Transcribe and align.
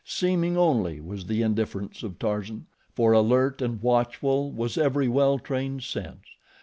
Seeming 0.03 0.57
only 0.57 0.99
was 0.99 1.27
the 1.27 1.43
indifference 1.43 2.01
of 2.01 2.17
Tarzan, 2.17 2.65
for 2.95 3.11
alert 3.11 3.61
and 3.61 3.79
watchful 3.83 4.51
was 4.51 4.75
every 4.75 5.07
well 5.07 5.37
trained 5.37 5.83
sense. 5.83 6.25